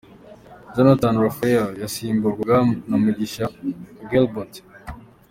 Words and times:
Jonathan 0.73 1.15
Raphael 1.25 1.69
yasimburwaga 1.83 2.57
na 2.87 2.95
Mugisha 3.03 3.45
Gilbert. 4.09 4.53